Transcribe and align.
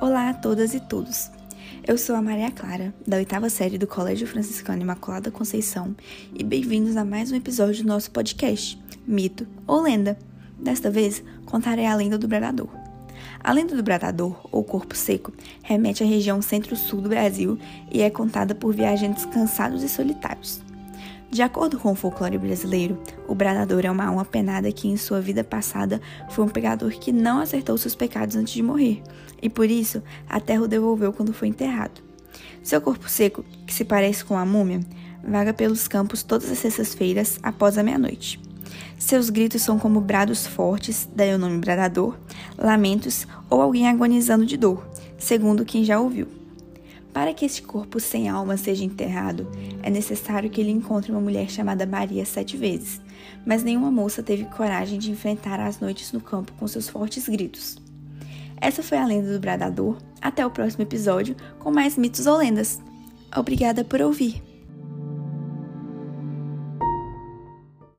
Olá 0.00 0.30
a 0.30 0.34
todas 0.34 0.72
e 0.72 0.80
todos. 0.80 1.30
Eu 1.86 1.98
sou 1.98 2.16
a 2.16 2.22
Maria 2.22 2.50
Clara, 2.50 2.94
da 3.06 3.18
oitava 3.18 3.50
série 3.50 3.76
do 3.76 3.86
Colégio 3.86 4.26
Franciscano 4.26 4.80
Imaculada 4.80 5.30
Conceição, 5.30 5.94
e 6.34 6.42
bem-vindos 6.42 6.96
a 6.96 7.04
mais 7.04 7.30
um 7.30 7.36
episódio 7.36 7.82
do 7.82 7.88
nosso 7.88 8.10
podcast, 8.10 8.82
Mito 9.06 9.46
ou 9.66 9.82
Lenda. 9.82 10.18
Desta 10.58 10.90
vez, 10.90 11.22
contarei 11.44 11.84
a 11.84 11.94
lenda 11.94 12.16
do 12.16 12.26
bradador. 12.26 12.70
A 13.44 13.52
lenda 13.52 13.76
do 13.76 13.82
bradador, 13.82 14.40
ou 14.50 14.64
corpo 14.64 14.96
seco, 14.96 15.34
remete 15.62 16.02
à 16.02 16.06
região 16.06 16.40
centro-sul 16.40 17.02
do 17.02 17.10
Brasil 17.10 17.58
e 17.92 18.00
é 18.00 18.08
contada 18.08 18.54
por 18.54 18.72
viajantes 18.72 19.26
cansados 19.26 19.82
e 19.82 19.88
solitários. 19.90 20.62
De 21.30 21.42
acordo 21.42 21.78
com 21.78 21.92
o 21.92 21.94
folclore 21.94 22.36
brasileiro, 22.36 22.98
o 23.28 23.36
bradador 23.36 23.86
é 23.86 23.90
uma 23.90 24.06
alma 24.06 24.24
penada 24.24 24.72
que 24.72 24.88
em 24.88 24.96
sua 24.96 25.20
vida 25.20 25.44
passada 25.44 26.00
foi 26.28 26.44
um 26.44 26.48
pecador 26.48 26.90
que 26.90 27.12
não 27.12 27.38
acertou 27.40 27.78
seus 27.78 27.94
pecados 27.94 28.34
antes 28.34 28.52
de 28.52 28.62
morrer, 28.64 29.00
e 29.40 29.48
por 29.48 29.70
isso 29.70 30.02
a 30.28 30.40
terra 30.40 30.62
o 30.62 30.68
devolveu 30.68 31.12
quando 31.12 31.32
foi 31.32 31.46
enterrado. 31.46 32.02
Seu 32.64 32.80
corpo 32.80 33.08
seco, 33.08 33.44
que 33.64 33.72
se 33.72 33.84
parece 33.84 34.24
com 34.24 34.36
a 34.36 34.44
múmia, 34.44 34.80
vaga 35.22 35.54
pelos 35.54 35.86
campos 35.86 36.24
todas 36.24 36.50
as 36.50 36.58
sextas-feiras 36.58 37.38
após 37.44 37.78
a 37.78 37.82
meia-noite. 37.84 38.40
Seus 38.98 39.30
gritos 39.30 39.62
são 39.62 39.78
como 39.78 40.00
brados 40.00 40.48
fortes, 40.48 41.08
daí 41.14 41.32
o 41.32 41.38
nome 41.38 41.58
bradador, 41.58 42.16
lamentos 42.58 43.24
ou 43.48 43.62
alguém 43.62 43.88
agonizando 43.88 44.44
de 44.44 44.56
dor, 44.56 44.84
segundo 45.16 45.64
quem 45.64 45.84
já 45.84 46.00
ouviu. 46.00 46.39
Para 47.12 47.34
que 47.34 47.44
este 47.44 47.62
corpo 47.62 47.98
sem 47.98 48.28
alma 48.28 48.56
seja 48.56 48.84
enterrado, 48.84 49.50
é 49.82 49.90
necessário 49.90 50.48
que 50.48 50.60
ele 50.60 50.70
encontre 50.70 51.10
uma 51.10 51.20
mulher 51.20 51.50
chamada 51.50 51.86
Maria 51.86 52.24
sete 52.24 52.56
vezes, 52.56 53.00
mas 53.44 53.64
nenhuma 53.64 53.90
moça 53.90 54.22
teve 54.22 54.44
coragem 54.44 54.98
de 54.98 55.10
enfrentar 55.10 55.58
as 55.58 55.80
noites 55.80 56.12
no 56.12 56.20
campo 56.20 56.52
com 56.58 56.68
seus 56.68 56.88
fortes 56.88 57.28
gritos. 57.28 57.78
Essa 58.60 58.82
foi 58.82 58.98
a 58.98 59.06
lenda 59.06 59.32
do 59.32 59.40
bradador. 59.40 59.96
Até 60.20 60.44
o 60.44 60.50
próximo 60.50 60.82
episódio 60.82 61.34
com 61.58 61.70
mais 61.70 61.96
mitos 61.96 62.26
ou 62.26 62.36
lendas. 62.36 62.78
Obrigada 63.34 63.82
por 63.84 64.00
ouvir. 64.02 64.49